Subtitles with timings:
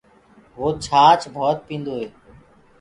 [0.59, 2.07] وو ڇآچ ڀوت پيٚندو هي۔